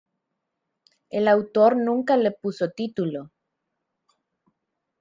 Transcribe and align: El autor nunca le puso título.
El 1.11 1.27
autor 1.27 1.75
nunca 1.77 2.17
le 2.17 2.31
puso 2.31 2.71
título. 2.71 3.29